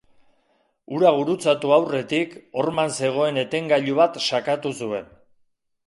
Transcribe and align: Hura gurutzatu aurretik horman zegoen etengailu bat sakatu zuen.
Hura 0.95 1.11
gurutzatu 1.17 1.75
aurretik 1.77 2.35
horman 2.63 2.97
zegoen 3.05 3.41
etengailu 3.45 4.03
bat 4.05 4.21
sakatu 4.31 4.77
zuen. 4.85 5.19